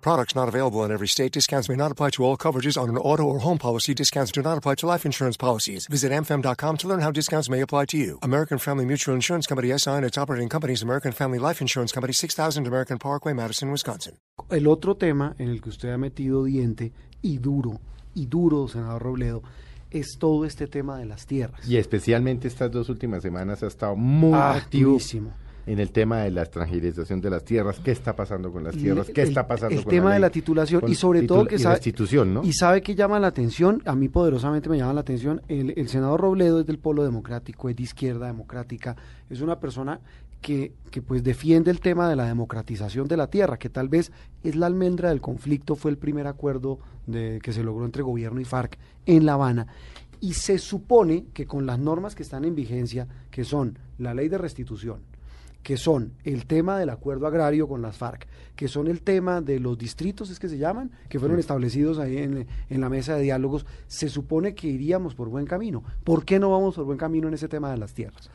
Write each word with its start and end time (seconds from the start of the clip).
Products 0.00 0.34
not 0.34 0.48
available 0.48 0.82
in 0.84 0.90
every 0.90 1.06
state. 1.08 1.32
Discounts 1.32 1.68
may 1.68 1.76
not 1.76 1.92
apply 1.92 2.10
to 2.10 2.24
all 2.24 2.36
coverages 2.36 2.80
on 2.80 2.88
an 2.88 2.96
auto 2.96 3.22
or 3.24 3.38
home 3.40 3.58
policy. 3.58 3.94
Discounts 3.94 4.32
do 4.32 4.40
not 4.42 4.56
apply 4.58 4.76
to 4.76 4.86
life 4.86 5.04
insurance 5.06 5.36
policies. 5.36 5.86
Visit 5.90 6.10
amfam.com 6.12 6.76
to 6.78 6.88
learn 6.88 7.00
how 7.00 7.10
discounts 7.10 7.48
may 7.50 7.60
apply 7.60 7.84
to 7.86 7.96
you. 7.98 8.18
American 8.22 8.58
Family 8.58 8.84
Mutual 8.86 9.14
Insurance 9.14 9.46
Company 9.46 9.76
SI 9.78 9.90
and 9.90 10.04
its 10.04 10.16
operating 10.18 10.48
companies 10.48 10.82
American 10.82 11.12
Family 11.12 11.38
Life 11.38 11.60
Insurance 11.60 11.92
Company 11.92 12.12
6000 12.12 12.66
American 12.66 12.98
Parkway, 12.98 13.32
Madison, 13.34 13.70
Wisconsin. 13.70 14.14
El 14.50 14.66
otro 14.68 14.96
tema 14.96 15.34
en 15.38 15.48
el 15.48 15.60
que 15.60 15.68
usted 15.68 15.90
ha 15.92 15.98
metido 15.98 16.44
diente 16.44 16.92
y 17.22 17.38
duro, 17.38 17.78
y 18.14 18.26
duro, 18.26 18.68
senador 18.68 19.02
Robledo, 19.02 19.42
es 19.90 20.16
todo 20.18 20.44
este 20.46 20.66
tema 20.66 20.96
de 20.98 21.04
las 21.04 21.26
tierras. 21.26 21.68
Y 21.68 21.76
especialmente 21.76 22.48
estas 22.48 22.70
dos 22.70 22.88
últimas 22.88 23.22
semanas 23.22 23.62
ha 23.62 23.66
estado 23.66 23.96
muy 23.96 24.32
Ah, 24.34 24.52
activo 24.54 24.92
activísimo. 24.92 25.32
En 25.66 25.78
el 25.78 25.90
tema 25.90 26.18
de 26.22 26.30
la 26.30 26.42
extranjerización 26.42 27.20
de 27.20 27.30
las 27.30 27.44
tierras. 27.44 27.78
¿Qué 27.80 27.90
está 27.90 28.14
pasando 28.16 28.52
con 28.52 28.64
las 28.64 28.76
tierras? 28.76 29.08
¿Qué 29.10 29.22
El- 29.22 29.28
está 29.28 29.46
pasando 29.46 29.76
el 29.78 29.84
con 29.84 29.90
tema 29.90 30.08
la 30.10 30.14
de 30.14 30.20
la 30.20 30.30
titulación 30.30 30.82
y 30.88 30.94
sobre 30.94 31.22
todo 31.22 31.46
que 31.46 31.56
y 31.56 31.58
sabe, 31.58 31.74
restitución, 31.76 32.34
¿no? 32.34 32.42
y 32.44 32.52
sabe 32.52 32.82
que 32.82 32.94
llama 32.94 33.18
la 33.20 33.28
atención 33.28 33.82
a 33.84 33.94
mí 33.94 34.08
poderosamente 34.08 34.68
me 34.68 34.78
llama 34.78 34.94
la 34.94 35.00
atención 35.00 35.42
el, 35.48 35.74
el 35.76 35.88
senador 35.88 36.20
Robledo 36.20 36.60
es 36.60 36.66
del 36.66 36.78
polo 36.78 37.04
democrático 37.04 37.68
es 37.68 37.76
de 37.76 37.82
izquierda 37.82 38.26
democrática 38.26 38.96
es 39.28 39.40
una 39.40 39.58
persona 39.60 40.00
que, 40.40 40.72
que 40.90 41.02
pues 41.02 41.22
defiende 41.22 41.70
el 41.70 41.80
tema 41.80 42.08
de 42.08 42.16
la 42.16 42.24
democratización 42.26 43.06
de 43.08 43.16
la 43.16 43.28
tierra 43.28 43.58
que 43.58 43.68
tal 43.68 43.88
vez 43.88 44.10
es 44.42 44.56
la 44.56 44.66
almendra 44.66 45.10
del 45.10 45.20
conflicto 45.20 45.76
fue 45.76 45.90
el 45.90 45.98
primer 45.98 46.26
acuerdo 46.26 46.78
de, 47.06 47.38
que 47.42 47.52
se 47.52 47.62
logró 47.62 47.84
entre 47.84 48.02
gobierno 48.02 48.40
y 48.40 48.44
FARC 48.44 48.78
en 49.06 49.26
La 49.26 49.34
Habana 49.34 49.66
y 50.20 50.34
se 50.34 50.58
supone 50.58 51.26
que 51.32 51.46
con 51.46 51.66
las 51.66 51.78
normas 51.78 52.14
que 52.14 52.22
están 52.22 52.44
en 52.44 52.54
vigencia 52.54 53.06
que 53.30 53.44
son 53.44 53.78
la 53.98 54.14
ley 54.14 54.28
de 54.28 54.38
restitución 54.38 55.00
que 55.62 55.76
son 55.76 56.14
el 56.24 56.46
tema 56.46 56.78
del 56.78 56.90
acuerdo 56.90 57.26
agrario 57.26 57.68
con 57.68 57.82
las 57.82 57.96
FARC, 57.96 58.26
que 58.56 58.68
son 58.68 58.88
el 58.88 59.02
tema 59.02 59.40
de 59.40 59.60
los 59.60 59.76
distritos, 59.76 60.30
es 60.30 60.38
que 60.38 60.48
se 60.48 60.58
llaman, 60.58 60.90
que 61.08 61.18
fueron 61.18 61.38
establecidos 61.38 61.98
ahí 61.98 62.18
en, 62.18 62.46
en 62.68 62.80
la 62.80 62.88
mesa 62.88 63.16
de 63.16 63.22
diálogos, 63.22 63.66
se 63.86 64.08
supone 64.08 64.54
que 64.54 64.68
iríamos 64.68 65.14
por 65.14 65.28
buen 65.28 65.46
camino. 65.46 65.82
¿Por 66.04 66.24
qué 66.24 66.38
no 66.38 66.50
vamos 66.50 66.74
por 66.74 66.84
buen 66.84 66.98
camino 66.98 67.28
en 67.28 67.34
ese 67.34 67.48
tema 67.48 67.70
de 67.70 67.78
las 67.78 67.94
tierras? 67.94 68.30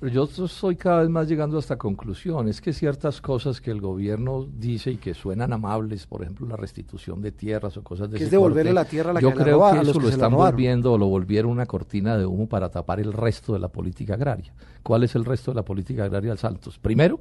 Pero 0.00 0.12
yo 0.12 0.26
soy 0.26 0.76
cada 0.76 1.00
vez 1.00 1.10
más 1.10 1.26
llegando 1.28 1.56
a 1.56 1.60
esta 1.60 1.76
conclusión. 1.76 2.48
Es 2.48 2.60
que 2.60 2.72
ciertas 2.72 3.20
cosas 3.20 3.60
que 3.60 3.72
el 3.72 3.80
gobierno 3.80 4.46
dice 4.58 4.92
y 4.92 4.96
que 4.96 5.12
suenan 5.12 5.52
amables, 5.52 6.06
por 6.06 6.22
ejemplo, 6.22 6.46
la 6.46 6.54
restitución 6.56 7.20
de 7.20 7.32
tierras 7.32 7.76
o 7.76 7.82
cosas 7.82 8.08
de 8.08 8.18
Que 8.18 8.24
es 8.24 8.30
devolverle 8.30 8.70
corte, 8.70 8.74
la 8.74 8.84
tierra 8.84 9.10
a 9.10 9.14
la 9.14 9.20
yo 9.20 9.30
que 9.30 9.36
la 9.36 9.42
creo 9.44 9.56
roba- 9.58 9.72
que 9.72 9.80
eso 9.80 9.92
que 9.94 9.98
lo 9.98 10.04
la 10.08 10.10
están 10.14 10.30
volviendo 10.52 10.92
o 10.92 10.98
lo 10.98 11.06
volvieron 11.08 11.50
una 11.50 11.66
cortina 11.66 12.16
de 12.16 12.26
humo 12.26 12.46
para 12.48 12.68
tapar 12.70 13.00
el 13.00 13.12
resto 13.12 13.52
de 13.54 13.58
la 13.58 13.68
política 13.68 14.14
agraria. 14.14 14.52
¿Cuál 14.84 15.02
es 15.02 15.16
el 15.16 15.24
resto 15.24 15.50
de 15.50 15.56
la 15.56 15.64
política 15.64 16.04
agraria 16.04 16.30
de 16.30 16.38
Santos? 16.38 16.78
Primero, 16.78 17.18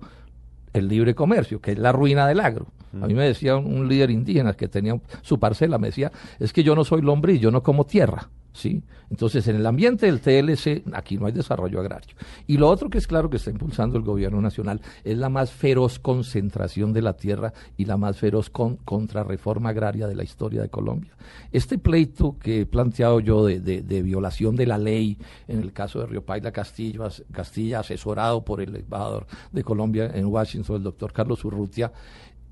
el 0.72 0.88
libre 0.88 1.16
comercio, 1.16 1.60
que 1.60 1.72
es 1.72 1.80
la 1.80 1.92
ruina 1.92 2.28
del 2.28 2.40
agro. 2.40 2.68
A 3.02 3.08
mí 3.08 3.14
me 3.16 3.26
decía 3.26 3.58
un, 3.58 3.66
un 3.66 3.88
líder 3.88 4.12
indígena 4.12 4.54
que 4.54 4.68
tenía 4.68 5.00
su 5.24 5.40
parcela, 5.40 5.78
me 5.80 5.88
decía, 5.88 6.12
es 6.40 6.54
que 6.54 6.64
yo 6.64 6.76
no 6.76 6.84
soy 6.84 7.02
lombriz, 7.02 7.40
yo 7.42 7.50
no 7.52 7.62
como 7.64 7.86
tierra. 7.86 8.30
¿Sí? 8.58 8.84
Entonces, 9.10 9.48
en 9.48 9.56
el 9.56 9.66
ambiente 9.66 10.06
del 10.06 10.20
TLC, 10.20 10.84
aquí 10.94 11.18
no 11.18 11.28
hay 11.28 11.32
desarrollo 11.32 11.80
agrario. 11.80 12.16
Y 12.46 12.58
lo 12.58 12.68
otro 12.70 12.90
que 12.90 12.98
es 12.98 13.08
claro 13.08 13.30
que 13.30 13.38
está 13.38 13.52
impulsando 13.52 13.98
el 13.98 14.04
gobierno 14.04 14.42
nacional 14.42 14.82
es 15.04 15.18
la 15.18 15.30
más 15.30 15.52
feroz 15.52 16.00
concentración 16.00 16.92
de 16.92 17.02
la 17.02 17.14
tierra 17.16 17.54
y 17.78 17.86
la 17.86 17.96
más 17.98 18.18
feroz 18.18 18.50
con, 18.50 18.76
contrarreforma 18.78 19.70
agraria 19.70 20.08
de 20.08 20.16
la 20.16 20.24
historia 20.24 20.62
de 20.62 20.70
Colombia. 20.70 21.12
Este 21.52 21.78
pleito 21.78 22.38
que 22.40 22.62
he 22.62 22.66
planteado 22.66 23.20
yo 23.20 23.46
de, 23.46 23.60
de- 23.60 23.82
de 23.82 24.02
violación 24.02 24.56
de 24.56 24.66
la 24.66 24.78
ley, 24.78 25.18
en 25.48 25.62
el 25.62 25.72
caso 25.72 26.00
de 26.00 26.08
Río 26.08 26.26
Paila 26.26 26.52
Castillo, 26.52 27.06
as- 27.06 27.24
Castilla, 27.32 27.80
asesorado 27.80 28.44
por 28.44 28.60
el 28.62 28.76
embajador 28.76 29.28
de 29.52 29.64
Colombia 29.64 30.12
en 30.14 30.26
Washington, 30.26 30.78
el 30.78 30.84
doctor 30.84 31.14
Carlos 31.14 31.46
Urrutia, 31.46 31.92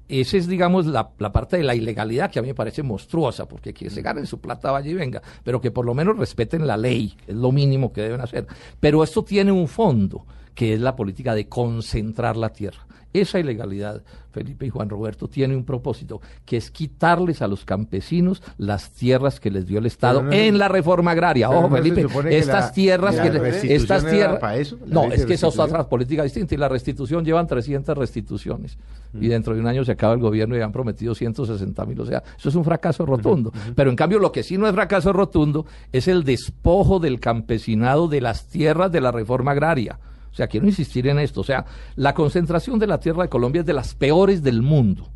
esa 0.08 0.38
es, 0.38 0.48
digamos, 0.48 0.86
la, 0.86 1.10
la 1.18 1.32
parte 1.32 1.58
de 1.58 1.64
la 1.64 1.76
ilegalidad 1.76 2.30
que 2.32 2.40
a 2.40 2.42
mí 2.42 2.50
me 2.50 2.56
parece 2.56 2.84
monstruosa, 2.84 3.48
porque 3.48 3.74
que 3.74 3.90
se 3.90 4.02
ganen 4.02 4.28
su 4.28 4.40
plata 4.40 4.72
vaya 4.72 4.90
y 4.90 4.94
venga, 4.94 5.22
pero 5.44 5.60
que 5.60 5.72
por 5.72 5.86
lo 5.86 5.94
menos 5.94 6.18
respeten 6.18 6.68
la 6.68 6.78
ley, 6.78 7.16
es 7.28 7.36
lo 7.36 7.52
mínimo 7.52 7.92
que 7.92 8.02
deben 8.02 8.22
hacer. 8.22 8.46
Pero 8.80 9.04
esto 9.04 9.24
tiene 9.24 9.52
un 9.52 9.68
fondo, 9.68 10.26
que 10.54 10.74
es 10.74 10.80
la 10.80 10.96
política 10.96 11.34
de 11.34 11.50
concentrar 11.50 12.38
la 12.38 12.50
tierra. 12.50 12.86
Esa 13.22 13.40
ilegalidad, 13.40 14.04
Felipe 14.32 14.66
y 14.66 14.70
Juan 14.70 14.90
Roberto, 14.90 15.28
tiene 15.28 15.56
un 15.56 15.64
propósito, 15.64 16.22
que 16.46 16.58
es 16.58 16.70
quitarles 16.72 17.42
a 17.42 17.48
los 17.48 17.64
campesinos 17.66 18.42
las 18.58 18.92
tierras 18.92 19.40
que 19.40 19.50
les 19.52 19.66
dio 19.66 19.80
el 19.80 19.86
Estado 19.86 20.22
no 20.24 20.32
en 20.32 20.58
la 20.58 20.68
reforma 20.68 21.12
agraria. 21.12 21.50
Ojo, 21.50 21.70
no 21.70 21.76
Felipe, 21.76 22.06
estas 22.30 22.66
la- 22.66 22.72
tierras 22.72 23.16
que 23.16 23.74
estas 23.74 24.06
tierras 24.06 24.40
para 24.40 24.58
eso, 24.58 24.78
la 24.86 24.94
no, 24.94 25.12
es 25.12 25.26
que 25.26 25.34
esa 25.36 25.48
es 25.48 25.58
otra 25.60 25.88
política 25.88 26.24
distinta 26.24 26.54
y 26.56 26.58
la 26.58 26.68
restitución 26.68 27.24
llevan 27.24 27.48
300 27.48 27.98
restituciones 27.98 28.78
y 29.14 29.28
dentro 29.28 29.54
de 29.54 29.62
un 29.62 29.68
año 29.68 29.86
se 29.86 29.94
acaba 29.94 30.14
el 30.14 30.20
gobierno 30.20 30.58
y 30.58 30.62
han 30.62 30.72
prometido 30.72 31.16
160 31.16 31.86
mil, 31.86 32.00
o 32.02 32.06
sea, 32.06 32.22
eso 32.38 32.50
es 32.50 32.56
un 32.56 32.64
fracaso 32.66 33.06
rotundo. 33.06 33.52
Pero 33.76 33.90
en 33.90 33.96
cambio 33.96 34.20
lo 34.20 34.32
que 34.32 34.44
sí 34.44 34.58
no 34.58 34.68
es 34.68 34.74
fracaso 34.74 35.14
rotundo 35.14 35.66
es 35.94 36.08
el 36.10 36.24
despojo 36.24 37.00
del 37.00 37.20
campesinado 37.20 38.08
de 38.08 38.20
las 38.22 38.48
tierras 38.48 38.92
de 38.92 39.02
la 39.02 39.12
reforma 39.12 39.52
agraria. 39.52 40.00
O 40.36 40.38
sea, 40.38 40.48
quiero 40.48 40.68
insistir 40.68 41.08
en 41.08 41.18
esto, 41.18 41.40
o 41.40 41.44
sea, 41.46 41.66
la 41.96 42.14
concentración 42.14 42.78
de 42.78 42.88
la 42.88 43.00
tierra 43.00 43.24
de 43.24 43.30
Colombia 43.30 43.62
es 43.62 43.66
de 43.66 43.72
las 43.72 43.96
peores 43.96 44.44
del 44.44 44.62
mundo. 44.62 45.15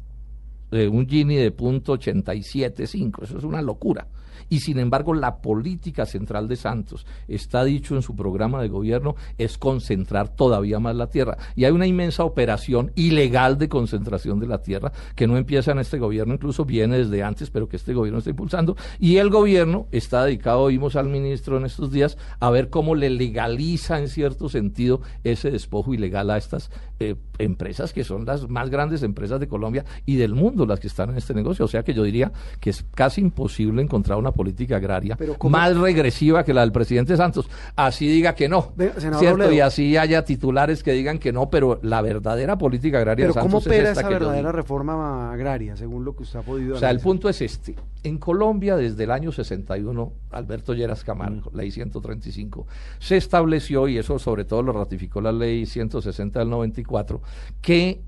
Eh, 0.71 0.87
un 0.87 1.07
Gini 1.07 1.35
de 1.35 1.51
punto 1.51 1.97
87.5, 1.97 3.23
eso 3.23 3.37
es 3.37 3.43
una 3.43 3.61
locura. 3.61 4.07
Y 4.49 4.59
sin 4.61 4.79
embargo, 4.79 5.13
la 5.13 5.37
política 5.41 6.05
central 6.05 6.47
de 6.47 6.55
Santos, 6.55 7.05
está 7.27 7.63
dicho 7.63 7.95
en 7.95 8.01
su 8.01 8.15
programa 8.15 8.61
de 8.61 8.67
gobierno, 8.67 9.15
es 9.37 9.57
concentrar 9.57 10.29
todavía 10.29 10.79
más 10.79 10.95
la 10.95 11.07
tierra. 11.07 11.37
Y 11.55 11.65
hay 11.65 11.71
una 11.71 11.87
inmensa 11.87 12.23
operación 12.23 12.91
ilegal 12.95 13.57
de 13.57 13.69
concentración 13.69 14.39
de 14.39 14.47
la 14.47 14.61
tierra 14.61 14.91
que 15.15 15.27
no 15.27 15.37
empieza 15.37 15.71
en 15.71 15.79
este 15.79 15.99
gobierno, 15.99 16.33
incluso 16.33 16.65
viene 16.65 16.97
desde 16.97 17.23
antes, 17.23 17.51
pero 17.51 17.69
que 17.69 17.77
este 17.77 17.93
gobierno 17.93 18.19
está 18.19 18.31
impulsando. 18.31 18.75
Y 18.99 19.17
el 19.17 19.29
gobierno 19.29 19.87
está 19.91 20.25
dedicado, 20.25 20.61
oímos 20.61 20.95
al 20.95 21.09
ministro 21.09 21.57
en 21.57 21.65
estos 21.65 21.91
días, 21.91 22.17
a 22.39 22.49
ver 22.49 22.69
cómo 22.69 22.95
le 22.95 23.09
legaliza 23.09 23.99
en 23.99 24.07
cierto 24.07 24.49
sentido 24.49 25.01
ese 25.23 25.51
despojo 25.51 25.93
ilegal 25.93 26.31
a 26.31 26.37
estas 26.37 26.71
eh, 26.99 27.15
empresas 27.39 27.93
que 27.93 28.03
son 28.03 28.25
las 28.25 28.47
más 28.49 28.69
grandes 28.69 29.01
empresas 29.03 29.39
de 29.39 29.47
Colombia 29.47 29.85
y 30.05 30.17
del 30.17 30.35
mundo 30.35 30.65
las 30.65 30.79
que 30.79 30.87
están 30.87 31.09
en 31.09 31.17
este 31.17 31.33
negocio. 31.33 31.65
O 31.65 31.67
sea 31.67 31.83
que 31.83 31.93
yo 31.93 32.03
diría 32.03 32.31
que 32.59 32.69
es 32.69 32.85
casi 32.93 33.21
imposible 33.21 33.81
encontrar 33.81 34.17
una 34.19 34.31
política 34.31 34.75
agraria 34.77 35.15
Pero 35.17 35.35
¿cómo- 35.37 35.57
más 35.57 35.75
regresiva 35.75 36.43
que 36.43 36.53
la 36.53 36.61
del 36.61 36.71
presidente 36.71 37.17
Santos. 37.17 37.49
Así 37.75 38.07
diga 38.07 38.35
que 38.35 38.47
no, 38.49 38.73
senador 38.97 39.19
¿cierto? 39.19 39.51
Y 39.51 39.59
así 39.59 39.97
haya 39.97 40.23
titulares 40.23 40.83
que 40.83 40.91
digan 40.91 41.17
que 41.17 41.31
no, 41.33 41.49
pero 41.49 41.79
la 41.81 42.01
verdadera 42.01 42.57
política 42.57 42.97
agraria 42.99 43.25
Pero 43.25 43.33
de 43.33 43.39
¿cómo 43.41 43.59
Santos 43.59 43.67
opera 43.67 43.83
es 43.83 43.89
esta 43.97 44.01
esa 44.01 44.09
verdadera 44.09 44.51
reforma 44.51 45.31
agraria, 45.31 45.75
según 45.75 46.05
lo 46.05 46.15
que 46.15 46.23
usted 46.23 46.39
ha 46.39 46.43
podido 46.43 46.75
O 46.75 46.79
sea, 46.79 46.89
el 46.91 46.99
punto 46.99 47.29
es 47.29 47.41
este. 47.41 47.75
En 48.03 48.17
Colombia, 48.17 48.77
desde 48.77 49.03
el 49.03 49.11
año 49.11 49.31
61, 49.31 50.13
Alberto 50.31 50.73
Lleras 50.73 51.03
Camargo, 51.03 51.51
ley 51.53 51.71
135, 51.71 52.65
se 52.99 53.17
estableció, 53.17 53.87
y 53.87 53.97
eso 53.97 54.19
sobre 54.19 54.45
todo 54.45 54.63
lo 54.63 54.71
ratificó 54.73 55.21
la 55.21 55.31
ley 55.31 55.65
160 55.65 56.39
del 56.39 56.49
94, 56.49 57.21
que 57.61 58.01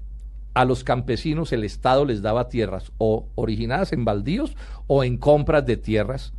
a 0.53 0.65
los 0.65 0.83
campesinos 0.83 1.53
el 1.53 1.63
Estado 1.63 2.05
les 2.05 2.21
daba 2.21 2.49
tierras 2.49 2.91
o 2.97 3.27
originadas 3.35 3.93
en 3.93 4.05
baldíos 4.05 4.55
o 4.87 5.03
en 5.03 5.17
compras 5.17 5.65
de 5.65 5.77
tierras 5.77 6.33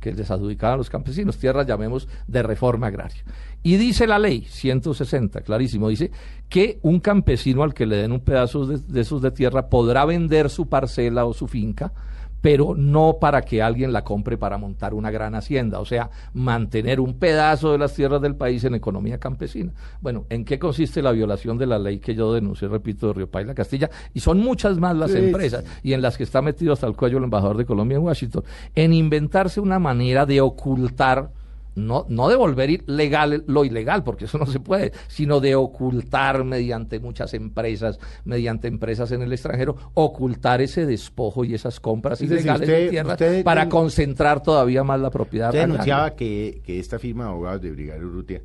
que 0.00 0.12
les 0.12 0.30
adjudicaban 0.30 0.74
a 0.74 0.78
los 0.78 0.90
campesinos, 0.90 1.38
tierras 1.38 1.66
llamemos 1.66 2.08
de 2.28 2.42
reforma 2.42 2.86
agraria. 2.86 3.22
Y 3.62 3.76
dice 3.76 4.06
la 4.06 4.18
ley 4.18 4.46
160, 4.48 5.40
clarísimo, 5.40 5.88
dice 5.88 6.12
que 6.48 6.78
un 6.82 7.00
campesino 7.00 7.62
al 7.62 7.74
que 7.74 7.86
le 7.86 7.96
den 7.96 8.12
un 8.12 8.20
pedazo 8.20 8.64
de, 8.64 8.78
de 8.78 9.00
esos 9.00 9.20
de 9.20 9.32
tierra 9.32 9.68
podrá 9.68 10.04
vender 10.04 10.50
su 10.50 10.68
parcela 10.68 11.24
o 11.24 11.34
su 11.34 11.48
finca, 11.48 11.92
pero 12.40 12.74
no 12.76 13.18
para 13.20 13.42
que 13.42 13.62
alguien 13.62 13.92
la 13.92 14.04
compre 14.04 14.36
para 14.36 14.58
montar 14.58 14.94
una 14.94 15.10
gran 15.10 15.34
hacienda, 15.34 15.80
o 15.80 15.84
sea, 15.84 16.10
mantener 16.32 17.00
un 17.00 17.14
pedazo 17.18 17.72
de 17.72 17.78
las 17.78 17.94
tierras 17.94 18.22
del 18.22 18.36
país 18.36 18.64
en 18.64 18.74
economía 18.74 19.18
campesina. 19.18 19.72
Bueno, 20.00 20.26
¿en 20.28 20.44
qué 20.44 20.58
consiste 20.58 21.02
la 21.02 21.12
violación 21.12 21.58
de 21.58 21.66
la 21.66 21.78
ley 21.78 21.98
que 21.98 22.14
yo 22.14 22.32
denuncié, 22.32 22.68
repito, 22.68 23.08
de 23.08 23.12
Río 23.14 23.30
Paila 23.30 23.54
Castilla? 23.54 23.90
Y 24.14 24.20
son 24.20 24.38
muchas 24.38 24.78
más 24.78 24.96
las 24.96 25.08
Sí, 25.08 25.18
empresas 25.18 25.64
y 25.82 25.94
en 25.94 26.02
las 26.02 26.16
que 26.16 26.24
está 26.24 26.42
metido 26.42 26.72
hasta 26.72 26.86
el 26.86 26.94
cuello 26.94 27.18
el 27.18 27.24
embajador 27.24 27.56
de 27.56 27.64
Colombia 27.64 27.96
en 27.96 28.02
Washington, 28.02 28.44
en 28.74 28.92
inventarse 28.92 29.60
una 29.60 29.78
manera 29.78 30.26
de 30.26 30.40
ocultar 30.40 31.30
no, 31.78 32.04
no 32.08 32.28
de 32.28 32.36
volver 32.36 32.70
ilegal 32.70 33.44
lo 33.46 33.64
ilegal, 33.64 34.04
porque 34.04 34.26
eso 34.26 34.36
no 34.38 34.46
se 34.46 34.60
puede, 34.60 34.92
sino 35.06 35.40
de 35.40 35.54
ocultar 35.54 36.44
mediante 36.44 37.00
muchas 37.00 37.32
empresas, 37.34 37.98
mediante 38.24 38.68
empresas 38.68 39.10
en 39.12 39.22
el 39.22 39.32
extranjero, 39.32 39.76
ocultar 39.94 40.60
ese 40.60 40.84
despojo 40.86 41.44
y 41.44 41.54
esas 41.54 41.80
compras 41.80 42.20
Es 42.20 42.28
decir, 42.28 42.42
ilegales 42.46 42.68
usted- 42.68 42.84
de 42.84 42.90
tierra 42.90 43.12
usted 43.12 43.44
para 43.44 43.62
den- 43.62 43.70
concentrar 43.70 44.42
todavía 44.42 44.84
más 44.84 45.00
la 45.00 45.10
propiedad. 45.10 45.48
Usted 45.48 45.60
agraria. 45.60 45.72
denunciaba 45.74 46.16
que, 46.16 46.60
que 46.64 46.78
esta 46.78 46.98
firma 46.98 47.24
de 47.24 47.30
abogados 47.30 47.62
de 47.62 47.70
Brigada 47.70 48.04
Urrutia 48.04 48.42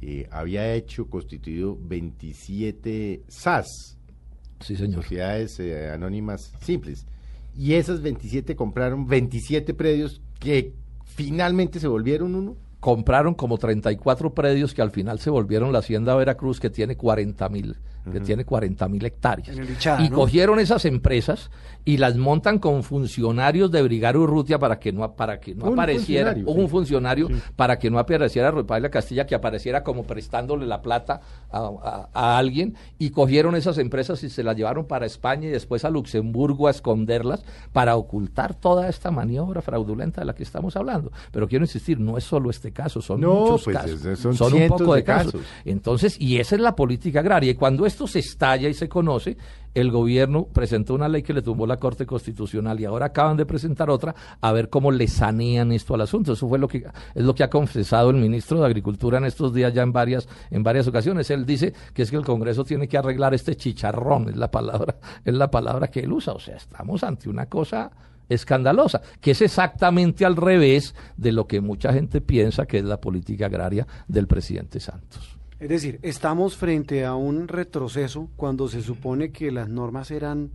eh, 0.00 0.28
había 0.30 0.72
hecho, 0.74 1.08
constituido 1.10 1.76
27 1.80 3.22
SAS 3.28 3.96
Sí, 4.60 4.74
señor. 4.76 5.02
Sociedades 5.04 5.58
eh, 5.60 5.88
anónimas 5.90 6.52
simples. 6.62 7.06
Y 7.56 7.74
esas 7.74 8.02
27 8.02 8.56
compraron 8.56 9.06
27 9.06 9.72
predios 9.74 10.20
que 10.40 10.72
finalmente 11.04 11.78
se 11.80 11.86
volvieron 11.88 12.34
uno. 12.34 12.56
Compraron 12.80 13.34
como 13.34 13.58
34 13.58 14.34
predios 14.34 14.72
que 14.72 14.82
al 14.82 14.90
final 14.90 15.18
se 15.18 15.30
volvieron 15.30 15.72
la 15.72 15.80
Hacienda 15.80 16.14
Veracruz, 16.14 16.60
que 16.60 16.70
tiene 16.70 16.96
40 16.96 17.48
mil 17.48 17.76
que 18.10 18.20
tiene 18.20 18.44
40 18.44 18.88
mil 18.88 19.04
hectáreas. 19.04 19.56
Y 20.00 20.08
¿no? 20.10 20.16
cogieron 20.16 20.58
esas 20.60 20.84
empresas 20.84 21.50
y 21.84 21.96
las 21.96 22.16
montan 22.16 22.58
con 22.58 22.82
funcionarios 22.82 23.70
de 23.70 23.82
Brigario 23.82 24.20
Urrutia 24.22 24.58
para 24.58 24.78
que 24.78 24.92
no, 24.92 25.10
para 25.14 25.40
que 25.40 25.54
no 25.54 25.66
Un 25.66 25.72
apareciera 25.74 26.32
funcionario, 26.32 26.54
un 26.60 26.66
sí. 26.66 26.70
funcionario 26.70 27.28
para 27.56 27.78
que 27.78 27.90
no 27.90 27.98
apareciera 27.98 28.50
Ropaila 28.50 28.90
Castilla, 28.90 29.26
que 29.26 29.34
apareciera 29.34 29.82
como 29.82 30.04
prestándole 30.04 30.66
la 30.66 30.82
plata 30.82 31.20
a, 31.50 31.58
a- 31.82 32.08
a 32.12 32.38
alguien 32.38 32.74
y 32.98 33.10
cogieron 33.10 33.54
esas 33.56 33.78
empresas 33.78 34.22
y 34.22 34.28
se 34.30 34.42
las 34.42 34.56
llevaron 34.56 34.86
para 34.86 35.06
España 35.06 35.48
y 35.48 35.50
después 35.50 35.84
a 35.84 35.90
Luxemburgo 35.90 36.68
a 36.68 36.70
esconderlas 36.70 37.42
para 37.72 37.96
ocultar 37.96 38.54
toda 38.54 38.88
esta 38.88 39.10
maniobra 39.10 39.62
fraudulenta 39.62 40.20
de 40.20 40.26
la 40.26 40.34
que 40.34 40.42
estamos 40.42 40.76
hablando. 40.76 41.10
Pero 41.32 41.48
quiero 41.48 41.64
insistir, 41.64 41.98
no 41.98 42.18
es 42.18 42.24
solo 42.24 42.50
este 42.50 42.72
caso, 42.72 43.00
son 43.00 43.20
No, 43.20 43.34
muchos 43.34 43.64
pues, 43.64 43.76
casos, 43.76 44.04
es- 44.04 44.18
son 44.18 44.34
son 44.34 44.52
un 44.52 44.68
poco 44.68 44.92
de 44.94 45.00
de 45.00 45.04
casos. 45.04 45.32
casos. 45.32 45.46
Entonces, 45.64 46.20
y 46.20 46.38
esa 46.38 46.54
es 46.56 46.60
la 46.60 46.76
política 46.76 47.20
agraria. 47.20 47.50
Y 47.52 47.54
cuando 47.54 47.86
esto 47.98 48.06
se 48.06 48.20
estalla 48.20 48.68
y 48.68 48.74
se 48.74 48.88
conoce, 48.88 49.36
el 49.74 49.90
gobierno 49.90 50.44
presentó 50.44 50.94
una 50.94 51.08
ley 51.08 51.24
que 51.24 51.32
le 51.32 51.42
tumbó 51.42 51.66
la 51.66 51.78
Corte 51.78 52.06
Constitucional 52.06 52.78
y 52.78 52.84
ahora 52.84 53.06
acaban 53.06 53.36
de 53.36 53.44
presentar 53.44 53.90
otra 53.90 54.14
a 54.40 54.52
ver 54.52 54.70
cómo 54.70 54.92
le 54.92 55.08
sanean 55.08 55.72
esto 55.72 55.94
al 55.94 56.02
asunto. 56.02 56.34
Eso 56.34 56.48
fue 56.48 56.60
lo 56.60 56.68
que 56.68 56.86
es 57.14 57.24
lo 57.24 57.34
que 57.34 57.42
ha 57.42 57.50
confesado 57.50 58.10
el 58.10 58.16
ministro 58.16 58.60
de 58.60 58.66
Agricultura 58.66 59.18
en 59.18 59.24
estos 59.24 59.52
días 59.52 59.74
ya 59.74 59.82
en 59.82 59.92
varias 59.92 60.28
en 60.52 60.62
varias 60.62 60.86
ocasiones. 60.86 61.28
Él 61.30 61.44
dice 61.44 61.74
que 61.92 62.02
es 62.02 62.10
que 62.12 62.16
el 62.16 62.24
Congreso 62.24 62.62
tiene 62.62 62.86
que 62.86 62.98
arreglar 62.98 63.34
este 63.34 63.56
chicharrón, 63.56 64.28
es 64.28 64.36
la 64.36 64.48
palabra 64.48 64.94
es 65.24 65.34
la 65.34 65.50
palabra 65.50 65.88
que 65.88 65.98
él 65.98 66.12
usa. 66.12 66.34
O 66.34 66.38
sea, 66.38 66.54
estamos 66.54 67.02
ante 67.02 67.28
una 67.28 67.46
cosa 67.46 67.90
escandalosa, 68.28 69.02
que 69.20 69.32
es 69.32 69.42
exactamente 69.42 70.24
al 70.24 70.36
revés 70.36 70.94
de 71.16 71.32
lo 71.32 71.48
que 71.48 71.60
mucha 71.60 71.92
gente 71.92 72.20
piensa 72.20 72.64
que 72.64 72.78
es 72.78 72.84
la 72.84 73.00
política 73.00 73.46
agraria 73.46 73.88
del 74.06 74.28
presidente 74.28 74.78
Santos. 74.78 75.37
Es 75.60 75.68
decir, 75.68 75.98
estamos 76.02 76.56
frente 76.56 77.04
a 77.04 77.14
un 77.14 77.48
retroceso 77.48 78.28
cuando 78.36 78.68
se 78.68 78.80
supone 78.82 79.32
que 79.32 79.50
las 79.50 79.68
normas 79.68 80.10
eran 80.12 80.50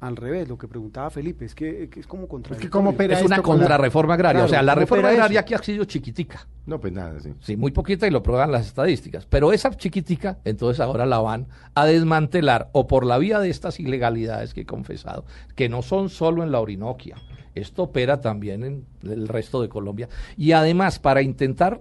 al 0.00 0.16
revés. 0.16 0.48
Lo 0.48 0.56
que 0.56 0.66
preguntaba 0.66 1.10
Felipe 1.10 1.44
es 1.44 1.54
que, 1.54 1.88
que 1.90 2.00
es 2.00 2.06
como. 2.06 2.26
¿cómo 2.26 2.90
opera 2.90 3.18
Es 3.18 3.24
una 3.24 3.36
esto 3.36 3.42
con 3.42 3.56
la- 3.58 3.64
contrarreforma 3.64 4.14
agraria. 4.14 4.40
Claro, 4.40 4.46
o 4.46 4.48
sea, 4.48 4.62
la 4.62 4.72
¿cómo 4.74 4.80
reforma 4.80 5.08
agraria 5.10 5.40
eso? 5.40 5.44
aquí 5.44 5.54
ha 5.54 5.58
sido 5.58 5.84
chiquitica. 5.84 6.46
No, 6.64 6.80
pues 6.80 6.92
nada, 6.92 7.20
sí. 7.20 7.32
Sí, 7.40 7.56
muy 7.56 7.70
poquita 7.70 8.06
y 8.06 8.10
lo 8.10 8.22
prueban 8.22 8.50
las 8.50 8.66
estadísticas. 8.66 9.26
Pero 9.26 9.52
esa 9.52 9.70
chiquitica, 9.76 10.38
entonces 10.44 10.80
ahora 10.80 11.04
la 11.06 11.18
van 11.18 11.46
a 11.74 11.84
desmantelar 11.86 12.70
o 12.72 12.86
por 12.86 13.04
la 13.04 13.18
vía 13.18 13.38
de 13.40 13.50
estas 13.50 13.78
ilegalidades 13.78 14.54
que 14.54 14.62
he 14.62 14.66
confesado, 14.66 15.26
que 15.54 15.68
no 15.68 15.82
son 15.82 16.08
solo 16.08 16.42
en 16.42 16.50
la 16.50 16.60
Orinoquia. 16.60 17.16
Esto 17.54 17.84
opera 17.84 18.20
también 18.20 18.64
en 18.64 18.84
el 19.02 19.28
resto 19.28 19.62
de 19.62 19.68
Colombia. 19.68 20.08
Y 20.36 20.52
además, 20.52 20.98
para 20.98 21.22
intentar 21.22 21.80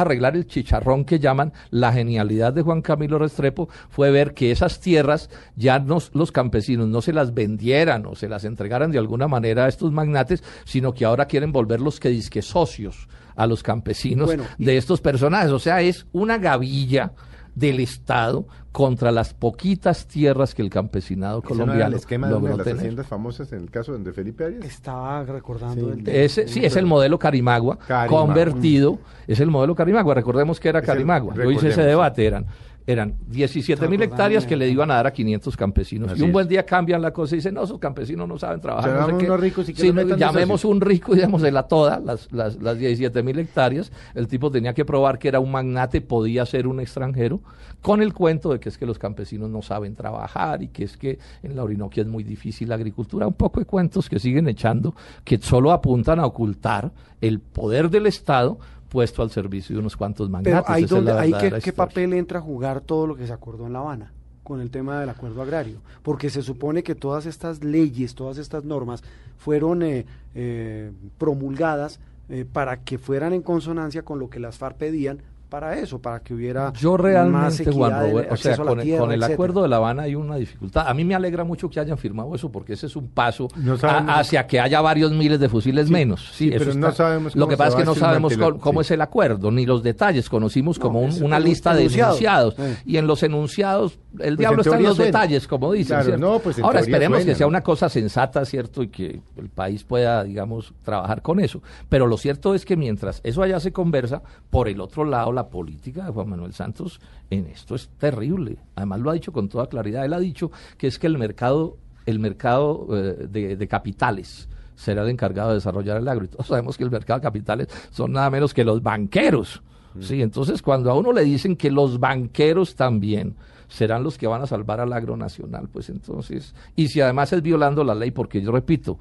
arreglar 0.00 0.36
el 0.36 0.46
chicharrón 0.46 1.04
que 1.04 1.18
llaman 1.18 1.52
la 1.70 1.92
genialidad 1.92 2.52
de 2.52 2.62
Juan 2.62 2.82
Camilo 2.82 3.18
Restrepo 3.18 3.68
fue 3.88 4.10
ver 4.10 4.34
que 4.34 4.50
esas 4.50 4.80
tierras 4.80 5.30
ya 5.56 5.78
no, 5.78 5.98
los 6.12 6.32
campesinos 6.32 6.88
no 6.88 7.00
se 7.02 7.12
las 7.12 7.34
vendieran 7.34 8.06
o 8.06 8.14
se 8.14 8.28
las 8.28 8.44
entregaran 8.44 8.90
de 8.90 8.98
alguna 8.98 9.28
manera 9.28 9.64
a 9.64 9.68
estos 9.68 9.92
magnates, 9.92 10.42
sino 10.64 10.92
que 10.92 11.04
ahora 11.04 11.26
quieren 11.26 11.52
volverlos 11.52 12.00
que 12.00 12.08
disque 12.08 12.42
socios 12.42 13.08
a 13.36 13.46
los 13.46 13.62
campesinos 13.62 14.26
Bueno, 14.26 14.44
de 14.58 14.76
estos 14.76 15.00
personajes. 15.00 15.52
O 15.52 15.58
sea, 15.58 15.80
es 15.80 16.06
una 16.12 16.38
gavilla 16.38 17.12
del 17.58 17.80
Estado 17.80 18.46
contra 18.72 19.10
las 19.10 19.34
poquitas 19.34 20.06
tierras 20.06 20.54
que 20.54 20.62
el 20.62 20.70
campesinado 20.70 21.38
¿Ese 21.38 21.48
no 21.48 21.54
era 21.54 21.64
colombiano 21.64 21.90
el 21.94 21.98
esquema 22.00 22.28
de 22.28 22.34
una 22.34 22.40
logró 22.40 22.52
de 22.52 22.58
las 22.58 22.64
tener. 22.66 22.78
haciendas 22.80 23.06
famosas 23.06 23.52
en 23.52 23.60
el 23.60 23.70
caso 23.70 23.96
de 23.98 24.12
Felipe 24.12 24.44
Arias? 24.44 24.64
Estaba 24.64 25.24
recordando 25.24 25.86
Sí. 25.86 25.98
el 25.98 26.04
tema. 26.04 26.16
Ese, 26.16 26.46
sí, 26.48 26.64
es 26.64 26.76
el 26.76 26.86
modelo 26.86 27.18
Carimagua, 27.18 27.78
Carimagua. 27.78 28.20
convertido, 28.26 28.98
es 29.26 29.40
el 29.40 29.50
modelo 29.50 29.74
Carimagua, 29.74 30.14
recordemos 30.14 30.60
que 30.60 30.68
era 30.68 30.78
Es 30.78 30.84
el- 30.84 30.86
Carimagua, 30.94 31.34
yo 31.34 31.50
hice 31.50 31.68
ese 31.70 31.82
debate, 31.82 32.24
eran, 32.26 32.46
eran 32.88 33.16
17 33.26 33.86
mil 33.86 34.00
hectáreas 34.00 34.46
que 34.46 34.56
le 34.56 34.66
iban 34.66 34.90
a 34.90 34.94
dar 34.94 35.08
a 35.08 35.12
500 35.12 35.54
campesinos, 35.58 36.10
Así 36.12 36.20
y 36.20 36.22
un 36.22 36.28
es. 36.28 36.32
buen 36.32 36.48
día 36.48 36.64
cambian 36.64 37.02
la 37.02 37.12
cosa 37.12 37.34
y 37.34 37.38
dicen, 37.38 37.52
no, 37.52 37.64
esos 37.64 37.78
campesinos 37.78 38.26
no 38.26 38.38
saben 38.38 38.62
trabajar, 38.62 38.98
no 38.98 39.06
sé 39.08 39.18
qué. 39.18 39.26
unos 39.26 39.40
ricos 39.40 39.68
y 39.68 39.74
que 39.74 39.82
Sí, 39.82 39.86
nos 39.88 39.96
no, 39.96 40.02
metan 40.04 40.18
de 40.18 40.24
llamemos 40.24 40.64
un 40.64 40.80
rico 40.80 41.14
y 41.14 41.18
démosela 41.18 41.64
toda, 41.64 42.00
las, 42.00 42.32
las, 42.32 42.56
las 42.62 42.78
17 42.78 43.22
mil 43.22 43.38
hectáreas, 43.38 43.92
el 44.14 44.26
tipo 44.26 44.50
tenía 44.50 44.72
que 44.72 44.86
probar 44.86 45.18
que 45.18 45.28
era 45.28 45.38
un 45.38 45.50
magnate, 45.52 46.00
podía 46.00 46.46
ser 46.46 46.66
un 46.66 46.80
extranjero, 46.80 47.42
con 47.82 48.00
el 48.00 48.14
cuento 48.14 48.52
de 48.52 48.58
que 48.58 48.70
es 48.70 48.78
que 48.78 48.86
los 48.86 48.98
campesinos 48.98 49.50
no 49.50 49.60
saben 49.60 49.94
trabajar 49.94 50.62
y 50.62 50.68
que 50.68 50.84
es 50.84 50.96
que 50.96 51.18
en 51.42 51.56
la 51.56 51.64
Orinoquia 51.64 52.00
es 52.04 52.08
muy 52.08 52.24
difícil 52.24 52.70
la 52.70 52.76
agricultura, 52.76 53.26
un 53.26 53.34
poco 53.34 53.60
de 53.60 53.66
cuentos 53.66 54.08
que 54.08 54.18
siguen 54.18 54.48
echando, 54.48 54.94
que 55.24 55.36
solo 55.36 55.72
apuntan 55.72 56.18
a 56.20 56.24
ocultar 56.24 56.90
el 57.20 57.38
poder 57.40 57.90
del 57.90 58.06
Estado 58.06 58.58
puesto 58.88 59.22
al 59.22 59.30
servicio 59.30 59.74
de 59.76 59.80
unos 59.80 59.96
cuantos 59.96 60.28
Pero 60.28 60.32
magnates. 60.32 60.70
ahí 60.70 60.84
Esa 60.84 60.84
es 60.84 60.90
donde, 60.90 61.12
la 61.12 61.20
ahí 61.20 61.60
qué, 61.62 61.72
papel 61.72 62.12
entra 62.12 62.38
a 62.38 62.42
jugar 62.42 62.80
todo 62.80 63.06
lo 63.06 63.16
que 63.16 63.26
se 63.26 63.32
acordó 63.32 63.66
en 63.66 63.72
La 63.72 63.80
Habana 63.80 64.12
con 64.42 64.60
el 64.62 64.70
tema 64.70 64.98
del 64.98 65.10
acuerdo 65.10 65.42
agrario, 65.42 65.80
porque 66.02 66.30
se 66.30 66.42
supone 66.42 66.82
que 66.82 66.94
todas 66.94 67.26
estas 67.26 67.62
leyes, 67.62 68.14
todas 68.14 68.38
estas 68.38 68.64
normas 68.64 69.02
fueron 69.36 69.82
eh, 69.82 70.06
eh, 70.34 70.90
promulgadas 71.18 72.00
eh, 72.30 72.46
para 72.50 72.78
que 72.78 72.96
fueran 72.96 73.34
en 73.34 73.42
consonancia 73.42 74.02
con 74.02 74.18
lo 74.18 74.30
que 74.30 74.40
las 74.40 74.56
FARC 74.56 74.76
pedían 74.76 75.18
para 75.48 75.78
eso, 75.78 75.98
para 76.00 76.20
que 76.20 76.34
hubiera 76.34 76.72
Yo 76.74 76.92
más 76.92 77.00
realmente, 77.00 77.62
equidad 77.62 77.72
Juan 77.74 78.10
Robert, 78.10 78.32
o 78.32 78.36
sea, 78.36 78.56
con, 78.56 78.78
el- 78.80 78.84
tierra, 78.84 79.00
con 79.00 79.10
el 79.12 79.16
etcétera. 79.18 79.34
acuerdo 79.34 79.62
de 79.62 79.68
La 79.68 79.76
Habana 79.76 80.02
hay 80.02 80.14
una 80.14 80.36
dificultad. 80.36 80.86
A 80.86 80.94
mí 80.94 81.04
me 81.04 81.14
alegra 81.14 81.44
mucho 81.44 81.70
que 81.70 81.80
hayan 81.80 81.96
firmado 81.96 82.34
eso, 82.34 82.50
porque 82.52 82.74
ese 82.74 82.86
es 82.86 82.96
un 82.96 83.08
paso 83.08 83.48
No 83.56 83.76
a- 83.82 84.18
hacia 84.18 84.46
que 84.46 84.60
haya 84.60 84.80
varios 84.80 85.12
miles 85.12 85.40
de 85.40 85.48
fusiles 85.48 85.88
menos. 85.90 86.28
Sí, 86.32 86.48
sí, 86.48 86.54
eso 86.54 86.64
pero 86.66 86.74
no 86.78 86.92
sabemos 86.92 87.34
Lo 87.34 87.46
cómo 87.46 87.50
que 87.50 87.56
pasa 87.56 87.68
es 87.70 87.74
que 87.76 87.84
no 87.84 87.94
sabemos 87.94 88.36
cómo, 88.36 88.58
cómo 88.58 88.82
sí. 88.82 88.86
es 88.88 88.90
el 88.92 89.00
acuerdo, 89.00 89.50
ni 89.50 89.64
los 89.64 89.82
detalles. 89.82 90.28
Conocimos 90.28 90.78
No, 90.78 90.82
como 90.82 91.00
un- 91.00 91.22
una 91.22 91.38
un 91.38 91.44
lista 91.44 91.72
de 91.74 91.80
enunciado. 91.82 92.10
enunciados. 92.10 92.54
Eh. 92.58 92.76
Y 92.84 92.96
en 92.98 93.06
los 93.06 93.22
enunciados, 93.22 93.98
el 94.18 94.36
Pues 94.36 94.38
diablo 94.38 94.62
en 94.62 94.66
está 94.66 94.76
en 94.76 94.82
los 94.82 94.96
suena. 94.96 95.06
detalles, 95.06 95.46
como 95.48 95.72
dicen. 95.72 95.98
Claro, 96.00 96.18
no, 96.18 96.38
pues 96.40 96.58
Ahora 96.58 96.80
esperemos 96.80 97.18
suena, 97.20 97.32
que 97.32 97.36
sea 97.38 97.46
una 97.46 97.62
cosa 97.62 97.88
sensata, 97.88 98.44
¿cierto? 98.44 98.82
Y 98.82 98.88
que 98.88 99.20
el 99.36 99.48
país 99.48 99.84
pueda, 99.84 100.24
digamos, 100.24 100.74
trabajar 100.82 101.22
con 101.22 101.40
eso. 101.40 101.62
Pero 101.88 102.06
lo 102.06 102.16
cierto 102.18 102.54
es 102.54 102.64
que 102.64 102.76
mientras 102.76 103.20
eso 103.24 103.42
allá 103.42 103.60
se 103.60 103.72
conversa, 103.72 104.22
por 104.50 104.68
el 104.68 104.80
otro 104.80 105.04
lado, 105.04 105.32
la 105.38 105.48
política 105.48 106.04
de 106.04 106.10
Juan 106.10 106.28
Manuel 106.28 106.52
Santos 106.52 107.00
en 107.30 107.46
esto 107.46 107.74
es 107.74 107.88
terrible. 107.98 108.58
Además 108.74 109.00
lo 109.00 109.10
ha 109.10 109.14
dicho 109.14 109.32
con 109.32 109.48
toda 109.48 109.68
claridad. 109.68 110.04
Él 110.04 110.12
ha 110.12 110.18
dicho 110.18 110.50
que 110.76 110.88
es 110.88 110.98
que 110.98 111.06
el 111.06 111.16
mercado, 111.16 111.76
el 112.06 112.18
mercado 112.18 112.86
eh, 112.90 113.28
de, 113.30 113.56
de 113.56 113.68
capitales 113.68 114.48
será 114.74 115.02
el 115.02 115.10
encargado 115.10 115.50
de 115.50 115.56
desarrollar 115.56 115.96
el 115.98 116.08
agro. 116.08 116.24
Y 116.24 116.28
todos 116.28 116.46
sabemos 116.46 116.76
que 116.76 116.84
el 116.84 116.90
mercado 116.90 117.20
de 117.20 117.22
capitales 117.22 117.68
son 117.90 118.12
nada 118.12 118.30
menos 118.30 118.52
que 118.52 118.64
los 118.64 118.82
banqueros. 118.82 119.62
Sí, 120.00 120.22
entonces 120.22 120.62
cuando 120.62 120.90
a 120.90 120.94
uno 120.94 121.12
le 121.12 121.24
dicen 121.24 121.56
que 121.56 121.70
los 121.70 121.98
banqueros 121.98 122.76
también 122.76 123.34
serán 123.68 124.02
los 124.02 124.16
que 124.16 124.26
van 124.26 124.42
a 124.42 124.46
salvar 124.46 124.80
al 124.80 124.92
agro 124.92 125.16
nacional, 125.16 125.68
pues 125.72 125.90
entonces, 125.90 126.54
y 126.76 126.88
si 126.88 127.00
además 127.00 127.32
es 127.32 127.42
violando 127.42 127.84
la 127.84 127.94
ley, 127.94 128.10
porque 128.10 128.40
yo 128.40 128.52
repito, 128.52 128.98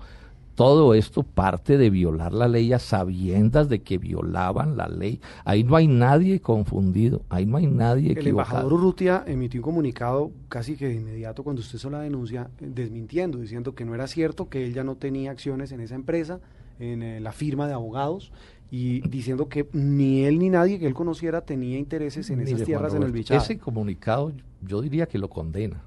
todo 0.58 0.96
esto 0.96 1.22
parte 1.22 1.78
de 1.78 1.92
violar 1.92 2.34
la 2.34 2.48
ley 2.48 2.74
a 2.74 2.80
sabiendas 2.80 3.70
de 3.70 3.84
que 3.84 4.00
violaban 4.00 4.76
la 4.76 4.88
ley. 4.88 5.22
Ahí 5.46 5.64
no 5.64 5.76
hay 5.76 5.88
nadie 5.88 6.42
confundido, 6.42 7.22
ahí 7.30 7.46
no 7.46 7.58
hay 7.58 7.68
nadie 7.68 8.14
El 8.14 8.18
equivocado. 8.18 8.50
embajador 8.50 8.74
Urrutia 8.74 9.24
emitió 9.28 9.60
un 9.60 9.66
comunicado 9.66 10.32
casi 10.50 10.76
que 10.76 10.88
de 10.88 10.96
inmediato 10.96 11.44
cuando 11.44 11.62
usted 11.62 11.78
hizo 11.78 11.92
la 11.92 12.00
denuncia, 12.00 12.50
eh, 12.60 12.72
desmintiendo, 12.74 13.38
diciendo 13.38 13.76
que 13.76 13.86
no 13.86 13.94
era 13.94 14.08
cierto, 14.08 14.50
que 14.50 14.66
él 14.66 14.74
ya 14.74 14.84
no 14.84 14.96
tenía 14.96 15.30
acciones 15.30 15.72
en 15.72 15.80
esa 15.80 15.94
empresa, 15.94 16.40
en 16.80 17.04
eh, 17.04 17.20
la 17.20 17.34
firma 17.34 17.68
de 17.68 17.74
abogados, 17.76 18.32
y 18.72 19.08
diciendo 19.08 19.50
que 19.50 19.70
ni 19.74 20.24
él 20.24 20.40
ni 20.40 20.50
nadie 20.50 20.80
que 20.80 20.88
él 20.88 20.96
conociera 20.96 21.42
tenía 21.42 21.78
intereses 21.78 22.32
en 22.32 22.40
Mire, 22.40 22.54
esas 22.54 22.66
tierras 22.66 22.96
en 22.96 23.04
el 23.04 23.12
Bichado. 23.12 23.40
Ese 23.40 23.60
comunicado 23.60 24.34
yo 24.64 24.82
diría 24.82 25.06
que 25.06 25.20
lo 25.20 25.30
condena. 25.30 25.84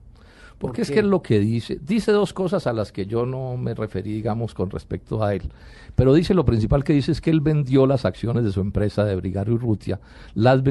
¿Por 0.61 0.73
Porque 0.73 0.83
es 0.83 0.90
que 0.90 1.02
lo 1.02 1.23
que 1.23 1.38
dice, 1.38 1.79
dice 1.81 2.12
dos 2.12 2.35
cosas 2.35 2.67
a 2.67 2.75
las 2.75 2.93
que 2.93 3.07
yo 3.07 3.25
no 3.25 3.57
me 3.57 3.73
referí, 3.73 4.12
digamos, 4.12 4.52
con 4.52 4.69
respecto 4.69 5.25
a 5.25 5.35
él. 5.35 5.50
Pero 5.95 6.12
dice 6.12 6.35
lo 6.35 6.45
principal 6.45 6.85
que 6.85 6.93
dice 6.93 7.12
es 7.12 7.23
que 7.23 7.31
él 7.31 7.40
vendió 7.40 7.87
las 7.87 8.05
acciones 8.05 8.45
de 8.45 8.52
su 8.52 8.61
empresa 8.61 9.02
de 9.07 9.17
Brigario 9.17 9.55
Urrutia, 9.55 10.00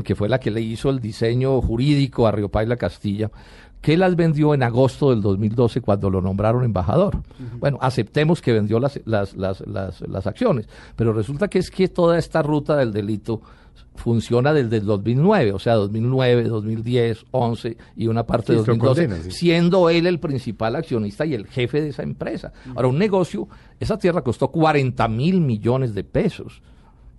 que 0.04 0.14
fue 0.14 0.30
la 0.30 0.40
que 0.40 0.52
le 0.52 0.62
hizo 0.62 0.92
el 0.92 1.00
diseño 1.00 1.60
jurídico 1.64 2.28
a 2.28 2.32
Río 2.32 2.50
Paila 2.50 2.76
Castilla, 2.76 3.32
que 3.82 3.98
las 3.98 4.16
vendió 4.16 4.54
en 4.54 4.64
agosto 4.64 5.12
del 5.12 5.22
2012 5.22 5.82
cuando 5.82 6.10
lo 6.10 6.22
nombraron 6.22 6.64
embajador. 6.64 7.22
Bueno, 7.60 7.78
aceptemos 7.82 8.42
que 8.42 8.52
vendió 8.54 8.80
las, 8.80 9.00
las, 9.06 9.36
las, 9.36 9.62
las, 9.66 10.28
acciones, 10.28 10.68
pero 10.96 11.14
resulta 11.14 11.48
que 11.48 11.60
es 11.60 11.72
que 11.72 11.88
toda 11.88 12.18
esta 12.18 12.42
ruta 12.42 12.76
del 12.76 12.92
delito 12.92 13.42
funciona 13.96 14.54
desde 14.54 14.78
el 14.78 14.86
2009, 14.86 15.54
o 15.54 15.60
sea, 15.60 15.76
2009, 15.76 16.44
2010, 16.44 17.26
11 17.32 17.78
y 17.96 18.08
una 18.08 18.26
parte 18.26 18.54
de 18.54 18.60
Sí, 18.60 18.66
lo 18.66 18.74
2012, 18.74 19.02
condena, 19.08 19.24
sí. 19.24 19.32
siendo 19.32 19.90
él 19.90 20.08
el 20.08 20.20
principal 20.20 20.76
accionista 20.76 21.26
y 21.26 21.34
el 21.34 21.48
jefe 21.48 21.82
de 21.82 21.90
esa 21.90 22.04
empresa. 22.04 22.54
Ahora, 22.76 22.88
un 22.88 22.98
negocio, 22.98 23.48
esa 23.80 23.98
tierra 23.98 24.22
costó 24.24 24.50
40 24.50 25.08
mil 25.10 25.42
millones 25.42 25.94
de 25.94 26.04
pesos. 26.04 26.62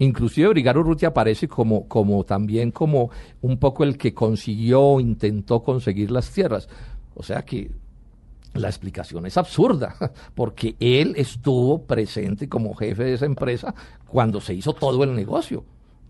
Inclusive 0.00 0.48
Brigario 0.48 0.80
Urrutia 0.80 1.08
aparece 1.08 1.46
como, 1.46 1.86
como 1.86 2.24
también 2.24 2.70
como 2.70 3.10
un 3.42 3.58
poco 3.58 3.84
el 3.84 3.98
que 3.98 4.14
consiguió, 4.14 4.98
intentó 4.98 5.62
conseguir 5.62 6.10
las 6.10 6.30
tierras. 6.30 6.68
O 7.14 7.22
sea 7.22 7.42
que 7.42 7.70
la 8.54 8.68
explicación 8.68 9.26
es 9.26 9.36
absurda, 9.36 9.94
porque 10.34 10.74
él 10.80 11.12
estuvo 11.16 11.82
presente 11.82 12.48
como 12.48 12.74
jefe 12.74 13.04
de 13.04 13.14
esa 13.14 13.26
empresa 13.26 13.74
cuando 14.06 14.40
se 14.40 14.54
hizo 14.54 14.72
todo 14.72 15.04
el 15.04 15.14
negocio. 15.14 15.64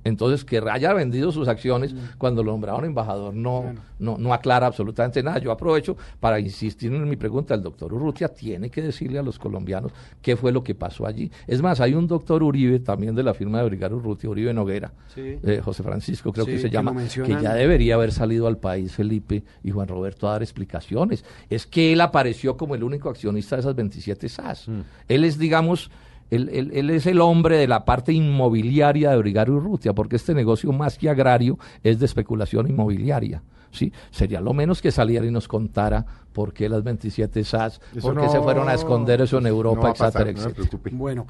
Entonces, 0.05 0.45
que 0.45 0.63
haya 0.71 0.93
vendido 0.93 1.33
sus 1.33 1.49
acciones 1.49 1.95
cuando 2.19 2.43
lo 2.43 2.53
nombraron 2.53 2.85
embajador 2.85 3.35
no, 3.35 3.75
no, 3.99 4.17
no 4.19 4.33
aclara 4.33 4.67
absolutamente 4.67 5.23
nada. 5.23 5.39
Yo 5.39 5.53
aprovecho 5.53 5.97
para 6.19 6.41
insistir 6.41 6.93
en 6.93 7.09
mi 7.09 7.17
pregunta. 7.17 7.55
El 7.55 7.63
doctor 7.63 7.93
Urrutia 7.93 8.29
tiene 8.29 8.71
que 8.71 8.83
decirle 8.83 9.19
a 9.19 9.23
los 9.23 9.39
colombianos 9.39 9.93
qué 10.23 10.37
fue 10.37 10.53
lo 10.53 10.63
que 10.63 10.75
pasó 10.75 11.07
allí. 11.07 11.31
Es 11.47 11.63
más, 11.63 11.81
hay 11.81 11.95
un 11.95 12.07
doctor 12.07 12.43
Uribe, 12.43 12.81
también 12.81 13.15
de 13.15 13.23
la 13.23 13.35
firma 13.35 13.59
de 13.59 13.65
Brigar 13.65 13.93
Urrutia, 13.93 14.31
Uribe 14.31 14.55
Noguera, 14.55 14.93
eh, 15.17 15.61
José 15.63 15.83
Francisco 15.83 16.33
creo 16.33 16.45
Sí, 16.45 16.53
que 16.53 16.59
se 16.59 16.71
que 16.71 16.75
llama, 16.75 16.95
que 17.07 17.43
ya 17.43 17.55
debería 17.55 17.95
haber 17.95 18.13
salido 18.13 18.47
al 18.47 18.59
país 18.59 18.93
Felipe 18.93 19.45
y 19.63 19.71
Juan 19.71 19.89
Roberto 19.89 20.29
a 20.29 20.33
dar 20.33 20.43
explicaciones. 20.43 21.25
Es 21.49 21.67
que 21.67 21.93
él 21.93 22.01
apareció 22.01 22.57
como 22.57 22.75
el 22.75 22.83
único 22.83 23.09
accionista 23.11 23.57
de 23.57 23.61
esas 23.61 23.75
27 23.75 24.29
SAS. 24.29 24.67
Él 25.09 25.25
es, 25.25 25.39
digamos, 25.39 25.91
él, 26.31 26.49
él- 26.53 26.71
él 26.75 26.91
es 26.91 27.07
el 27.07 27.21
hombre 27.21 27.57
de 27.59 27.67
la 27.69 27.85
parte 27.85 28.13
inmobiliaria 28.13 29.11
de 29.11 29.17
Brigario 29.19 29.55
Urrutia, 29.55 29.93
porque 29.93 30.17
este 30.17 30.35
negocio 30.35 30.73
más 30.73 30.97
que 30.99 31.09
agrario 31.11 31.59
es 31.83 31.99
de 31.99 32.07
especulación 32.07 32.69
inmobiliaria. 32.69 33.43
¿sí? 33.73 33.93
Sería 34.11 34.41
lo 34.41 34.53
menos 34.53 34.83
que 34.83 34.91
saliera 34.91 35.25
y 35.25 35.31
nos 35.31 35.47
contara 35.47 36.05
por 36.33 36.53
qué 36.53 36.69
las 36.69 36.83
27 36.83 37.45
SAS, 37.45 37.81
Eso 37.95 38.01
por 38.13 38.21
qué 38.21 38.29
se 38.29 38.41
fueron 38.41 38.69
a 38.69 38.75
esconder 38.75 39.21
eso 39.21 39.39
en 39.39 39.47
Europa, 39.47 39.93
pasar, 39.93 40.29
etcétera, 40.29 40.33
no 40.57 40.63
etcétera. 40.63 40.97
Bueno, 40.97 41.27